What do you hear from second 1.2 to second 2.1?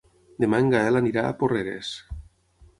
a Porreres.